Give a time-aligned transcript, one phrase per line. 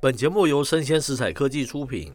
[0.00, 2.12] 本节目由生鲜食材科技出品，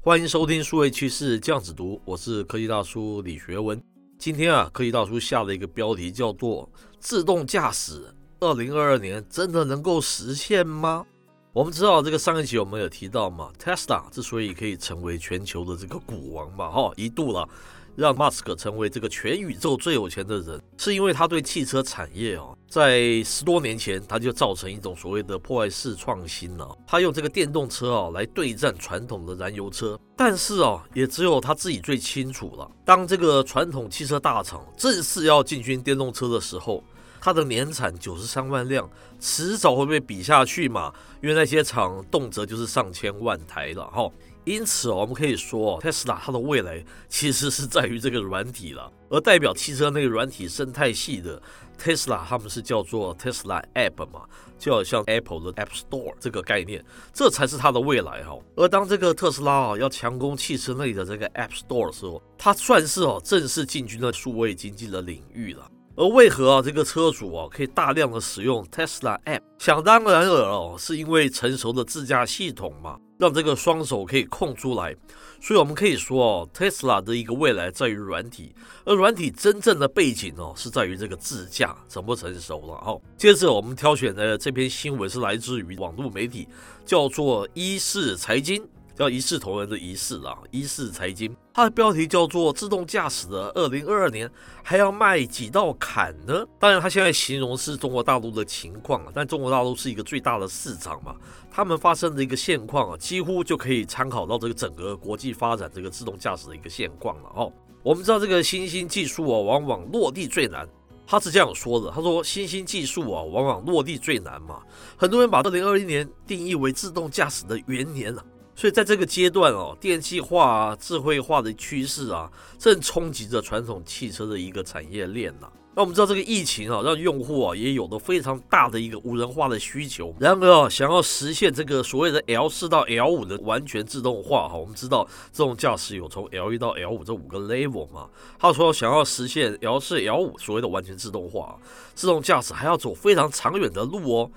[0.00, 3.80] 欢迎收听数位趋势酱子读，我是科技大叔李学文。
[4.18, 6.68] 今天啊，科技大叔下了一个标题叫做
[6.98, 11.06] “自动驾驶二零二二年真的能够实现吗？”
[11.54, 17.48] 我们知道这个上一集我们有提到嘛，Tesla 之所以可以成为全球的这个股王嘛，哈，一度了。
[17.94, 26.66] 让马斯克成为这个全宇宙最有钱的人，是因为他对汽车产业哦，在十多年前他就造成一种所谓的破坏式创新了。
[26.86, 32.66] 他用这个电动车啊来对战传统的燃油车，但是啊，也只有他自己最清楚了。
[32.82, 36.82] 当这个传统汽车大厂正式要进军电动车的时候，
[37.20, 38.88] 它的年产九十三万辆，
[39.20, 40.90] 迟早会被比下去嘛？
[41.22, 44.10] 因为那些厂动辄就是上千万台了哈。
[44.44, 48.92] 因此，我们可以说，Tesla 它的未来其实是在于这个软体了。
[49.08, 51.40] 而代表汽车那个软体生态系的
[51.78, 54.22] Tesla，他们是叫做 Tesla App 嘛，
[54.58, 58.36] 就好像 Apple 的 App Store 这个概念，这才是它的未来哈。
[58.56, 65.70] 而当这个特斯拉啊要强攻汽车内的这个 App Store 的时候，它算是哦正式进军了数位经济的领域了。
[65.94, 69.40] 而为何啊这个车主啊可以大量的使用 Tesla App？
[69.58, 72.98] 想当然尔哦，是因为成熟的自驾系统嘛。
[73.18, 74.92] 让这个双手可以空出来，
[75.40, 78.52] 所以我们可以说哦，Tesla 的一个未来在于软体，
[78.84, 83.00] 而软体真正的背景哦是在于这个自驾成不成熟了哦。
[83.16, 86.48] 接着我们挑选的这篇新闻是来自于网络媒体，
[86.84, 88.60] 叫做一世财经。
[88.94, 94.30] 叫一视同仁的一视啊，一视财经，它的标题叫做“自动驾驶的二零二二年
[94.62, 101.16] 还要迈几道坎呢？”当然，它现在形容是中国大陆的情况啊，但中国大陆是一个最大的市场嘛，
[101.50, 107.52] 他们发生的一个现况啊，几乎就可以参考到这个整个国际发展这个自动驾驶的一个现况了哦。
[107.82, 110.68] 我们知道这个新兴技术啊，往往落地最难，
[111.06, 114.60] 他是这样说的，他说新兴技术啊，往往落地最难嘛，
[114.96, 118.24] 很多人把二零二一年定义为自动驾驶的元年啊。
[118.54, 125.48] 所以在这个阶段哦，电气化啊、智慧化的趋势啊，正冲击着传统汽车的一个产业链呐。
[125.74, 130.14] 那我们知道这个疫情啊，让用户啊也有了非常大的一个无人化的需求。
[130.20, 138.06] 然而啊，想要实现这个所谓的 L 四到 L 五的完全自动化哈，我们知道自动驾驶有从 L 一到 L 五这五个 level 嘛。
[138.38, 141.58] 他说想要实现 L 四 L 五所谓的完全自动化，
[141.94, 144.30] 自动驾驶还要走非常长远的路哦。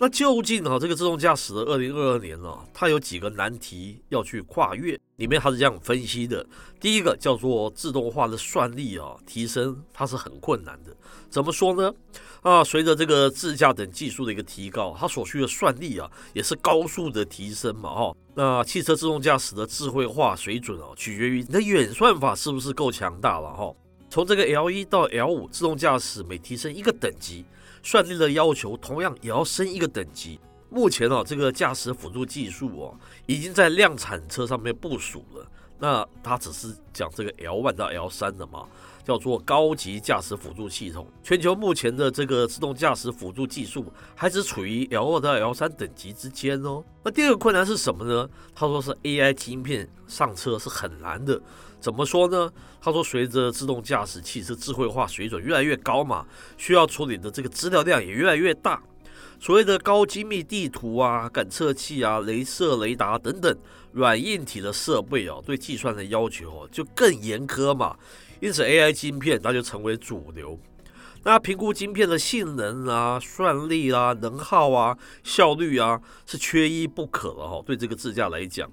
[0.00, 4.98] 那究竟啊，这个自动驾驶的二零二二年啊，它有几个难题要去跨越？
[5.16, 6.46] 里面它是这样分析的：
[6.80, 10.96] 第一个叫做自动化的算力啊提升，它是很困难的。
[11.28, 11.92] 怎么说呢？
[12.42, 17.92] 啊，随着这个自驾等技术的一个提高，它所需的算力啊也是高速的提升嘛。
[17.92, 23.52] 哈，那汽车自动驾驶的智慧化水准啊，取决于你的远算法是不是够强大了。
[23.52, 23.74] 哈，
[24.10, 27.44] 从这个 L 一到 L 五，自动驾驶每提升一个等级。
[27.82, 30.38] 算力的要求同样也要升一个等级。
[30.68, 32.94] 目前啊，这个驾驶辅助技术哦，
[33.26, 35.46] 已经在量产车上面部署了。
[35.78, 38.66] 那它只是讲这个 L1 到 L 三的嘛，
[39.08, 41.10] 叫做高级驾驶辅助系统。
[41.22, 46.84] 全球目前的这个自动驾驶辅助技术还只处于 L 二到 L 三等级之间哦。
[47.02, 48.28] 那第二个困难是什么呢？
[48.54, 51.40] 他说是 AI 芯片上车是很难的。
[51.80, 52.52] 怎么说呢？
[52.82, 56.26] 他说，随着自动驾驶汽车智慧化水准越来越高嘛，
[56.58, 58.82] 需要处理的这个资料量也越来越大。
[59.40, 63.56] 所谓的高精密地图啊、感测器啊、雷射雷达等等
[63.92, 67.96] 软硬体的设备哦，对计算的要求哦就更严苛嘛。
[68.40, 70.58] 因此，AI 晶片它就成为主流。
[71.24, 77.60] 那评估晶片的性能啊、算力啊、能耗啊、效率啊，是缺一不可的哈。
[77.66, 78.70] 对这个自驾来讲，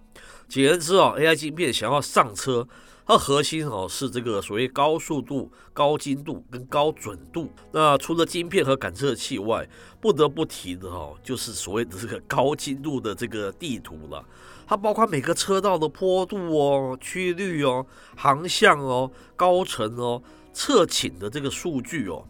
[0.48, 2.68] 简言之啊，AI 晶片想要上车。
[3.08, 7.52] 它核心哦是这个所谓高速度、高精度跟高准度。
[7.72, 9.70] 那除了晶片和感测器外，
[10.02, 14.26] 不得不提的哦，就是所谓的这个高精度的这个地图了。
[14.66, 22.26] 它包括每个车道的坡度哦、曲率哦、航向哦、高程哦、侧倾的这个数据哦，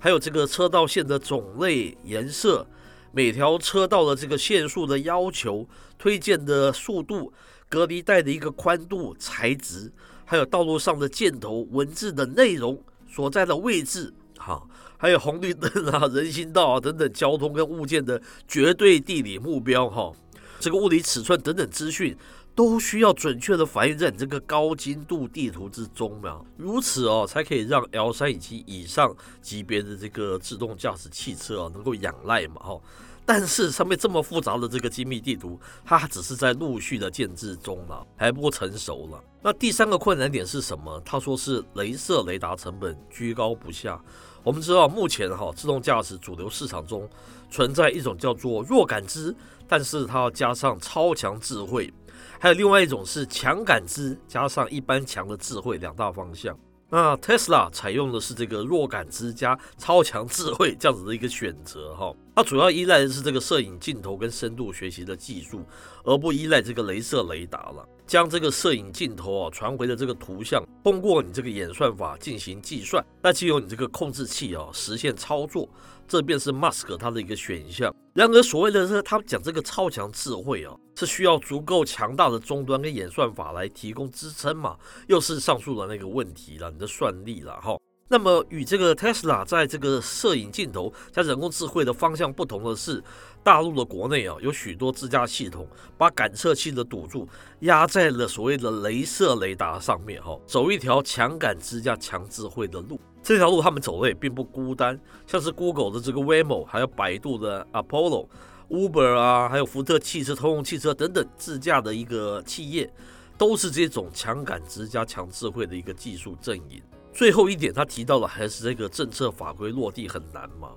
[0.00, 2.66] 还有这个车道线的种类、颜色、
[3.12, 7.32] 每条车道的这个限速的要求、推荐的速度、
[7.68, 9.92] 隔离带的一个宽度、材质。
[10.26, 12.78] 还有道路上的箭头、文字的内容
[13.08, 14.62] 所在的位置，哈，
[14.98, 20.12] 还有红绿灯啊、 人行道啊等等交通跟物件的绝对地理目标，哈，
[20.60, 22.14] 这个物理尺寸等等资讯
[22.54, 32.80] 都需要准确的反映在你这个高精度地图之中嘛，如此哦，才可以让 L 三以及以上级别的这个自动驾驶汽车啊能够仰赖嘛，哈。
[33.26, 39.20] 但是上面这么复杂的这个精密地图，它只是在陆续的建制中了，还不成熟了。
[39.42, 41.02] 那第三个困难点是什么？
[41.04, 44.00] 他说是雷射雷达成本居高不下。
[44.44, 47.08] 我们知道目前哈自动驾驶主流市场中
[47.50, 49.34] 存在一种叫做弱感知，
[49.66, 51.92] 但是它要加上超强智慧，
[52.38, 56.56] 还有另外一种是强感知加上一般强的智慧两大方向。
[56.88, 65.64] 那 Tesla 采用的是这个弱感知加超强智慧这样子的一个选择哈，它主要依赖的是这个摄影镜头跟深度学习的技术，
[66.04, 67.84] 而不依赖这个镭射雷达了。
[68.06, 75.68] 将这个摄影镜头啊传回的这个图像，通过你这个演算法进行计算，那就由你这个控制器啊实现操作，
[76.06, 77.92] 这便是 Musk 它的一个选项。
[78.14, 84.76] 然而，所谓的这他讲这个超强智慧啊，是需要足够强大的终端跟演算法来提供支撑嘛？
[85.06, 87.76] 又是上述的那个问题了，你的算力了哈。
[88.08, 93.02] 那么与这个 Tesla 在这个摄影镜头加人工智慧的方向不同的是，
[93.42, 95.66] 大陆的国内啊有许多自驾系统
[95.98, 97.28] 把感测器的赌注
[97.60, 102.98] 压在了所谓的雷射雷达上面哈，走一条强感知加强智慧的路。
[103.24, 104.96] 这条路他们走的也并不孤单，
[105.26, 108.28] 像是 Google 的这个 Waymo，还有百度的 Apollo、
[108.68, 112.92] Uber 啊，还有福特汽车、通用汽车等等自驾的一个企业，
[113.38, 116.82] 都是这种强感知加强智慧的一个技术阵营。
[117.12, 120.70] 最后一点，他提到的还是这个政策法规落地很难嘛？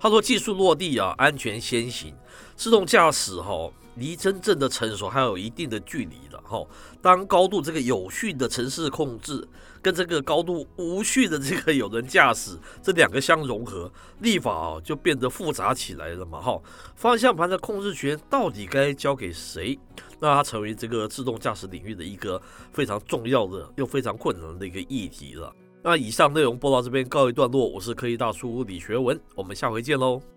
[0.00, 2.14] 他说技术落地啊，安全先行，
[2.56, 6.64] 自动驾驶哈，离真正的成熟还有一定的距离的哈。
[7.02, 9.46] 当高度这个有序的城市控制
[9.82, 13.90] 跟这个高度无序的这个有人驾驶这两个相融合，
[14.20, 16.60] 立法就变得复杂起来了嘛哈。
[16.94, 19.78] 方向盘的控制权到底该交给谁？
[20.18, 22.40] 那它成为这个自动驾驶领域的一个
[22.72, 25.52] 非常重要的又非常困难的一个议题了。
[25.82, 30.35] 那以上内容播到这边告一段落，我是科技大叔李学文，我们下回见喽。